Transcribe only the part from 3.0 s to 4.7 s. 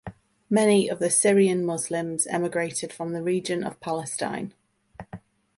the region of Palestine.